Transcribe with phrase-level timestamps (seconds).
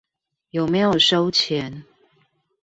[0.49, 1.85] 有沒有收錢